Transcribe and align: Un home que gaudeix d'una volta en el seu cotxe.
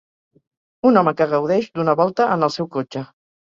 Un 0.91 0.97
home 1.01 1.13
que 1.19 1.27
gaudeix 1.35 1.69
d'una 1.77 1.97
volta 2.01 2.29
en 2.39 2.49
el 2.51 2.55
seu 2.59 2.73
cotxe. 2.79 3.07